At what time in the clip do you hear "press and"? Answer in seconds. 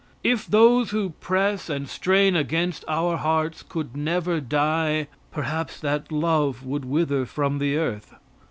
1.21-1.87